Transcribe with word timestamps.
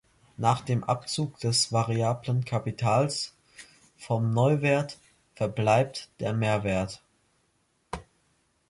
Nach 0.35 0.65
Abzug 0.67 1.37
des 1.41 1.71
variablen 1.71 2.43
Kapitals 2.43 3.35
vom 3.99 4.33
Neuwert 4.33 4.97
verbleibt 5.35 6.09
der 6.19 6.33
Mehrwert. 6.33 7.03